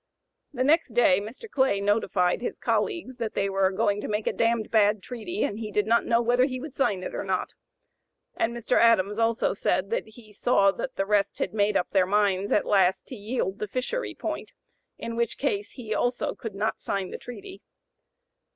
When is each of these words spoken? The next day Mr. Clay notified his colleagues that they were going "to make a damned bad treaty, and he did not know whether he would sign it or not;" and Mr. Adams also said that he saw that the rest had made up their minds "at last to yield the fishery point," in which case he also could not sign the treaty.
The 0.51 0.63
next 0.63 0.93
day 0.93 1.19
Mr. 1.21 1.47
Clay 1.47 1.79
notified 1.79 2.41
his 2.41 2.57
colleagues 2.57 3.17
that 3.17 3.35
they 3.35 3.47
were 3.49 3.69
going 3.71 4.01
"to 4.01 4.07
make 4.07 4.25
a 4.25 4.33
damned 4.33 4.71
bad 4.71 5.03
treaty, 5.03 5.43
and 5.43 5.59
he 5.59 5.69
did 5.71 5.85
not 5.85 6.07
know 6.07 6.23
whether 6.23 6.45
he 6.45 6.59
would 6.59 6.73
sign 6.73 7.03
it 7.03 7.13
or 7.13 7.23
not;" 7.23 7.53
and 8.35 8.51
Mr. 8.51 8.79
Adams 8.81 9.19
also 9.19 9.53
said 9.53 9.91
that 9.91 10.07
he 10.07 10.33
saw 10.33 10.71
that 10.71 10.95
the 10.95 11.05
rest 11.05 11.37
had 11.37 11.53
made 11.53 11.77
up 11.77 11.91
their 11.91 12.07
minds 12.07 12.51
"at 12.51 12.65
last 12.65 13.05
to 13.09 13.15
yield 13.15 13.59
the 13.59 13.67
fishery 13.67 14.15
point," 14.15 14.53
in 14.97 15.15
which 15.15 15.37
case 15.37 15.73
he 15.73 15.93
also 15.93 16.33
could 16.33 16.55
not 16.55 16.79
sign 16.79 17.11
the 17.11 17.19
treaty. 17.19 17.61